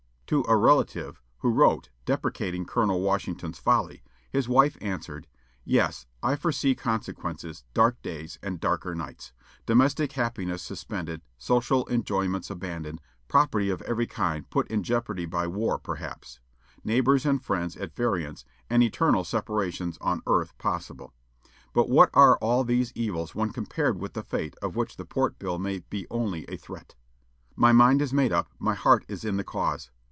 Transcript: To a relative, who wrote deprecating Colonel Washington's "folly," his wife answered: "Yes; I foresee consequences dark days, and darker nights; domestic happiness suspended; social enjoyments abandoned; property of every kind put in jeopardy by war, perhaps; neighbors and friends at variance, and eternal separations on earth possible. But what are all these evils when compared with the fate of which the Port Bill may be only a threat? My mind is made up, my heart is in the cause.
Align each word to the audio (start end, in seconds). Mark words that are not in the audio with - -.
To 0.27 0.45
a 0.47 0.55
relative, 0.55 1.21
who 1.39 1.49
wrote 1.51 1.89
deprecating 2.05 2.63
Colonel 2.63 3.01
Washington's 3.01 3.59
"folly," 3.59 4.01
his 4.29 4.47
wife 4.47 4.77
answered: 4.79 5.27
"Yes; 5.65 6.05
I 6.23 6.37
foresee 6.37 6.73
consequences 6.73 7.65
dark 7.73 8.01
days, 8.01 8.39
and 8.41 8.57
darker 8.61 8.95
nights; 8.95 9.33
domestic 9.65 10.13
happiness 10.13 10.61
suspended; 10.63 11.21
social 11.37 11.85
enjoyments 11.89 12.49
abandoned; 12.49 13.01
property 13.27 13.69
of 13.69 13.81
every 13.81 14.07
kind 14.07 14.49
put 14.49 14.69
in 14.71 14.83
jeopardy 14.83 15.25
by 15.25 15.47
war, 15.47 15.77
perhaps; 15.77 16.39
neighbors 16.81 17.25
and 17.25 17.43
friends 17.43 17.75
at 17.75 17.93
variance, 17.93 18.45
and 18.69 18.81
eternal 18.81 19.25
separations 19.25 19.97
on 19.99 20.21
earth 20.27 20.57
possible. 20.57 21.13
But 21.73 21.89
what 21.89 22.09
are 22.13 22.37
all 22.37 22.63
these 22.63 22.93
evils 22.95 23.35
when 23.35 23.51
compared 23.51 23.99
with 23.99 24.13
the 24.13 24.23
fate 24.23 24.55
of 24.61 24.77
which 24.77 24.95
the 24.95 25.03
Port 25.03 25.37
Bill 25.39 25.59
may 25.59 25.79
be 25.79 26.07
only 26.09 26.45
a 26.45 26.55
threat? 26.55 26.95
My 27.57 27.73
mind 27.73 28.01
is 28.01 28.13
made 28.13 28.31
up, 28.31 28.47
my 28.59 28.75
heart 28.75 29.03
is 29.09 29.25
in 29.25 29.35
the 29.35 29.43
cause. 29.43 29.91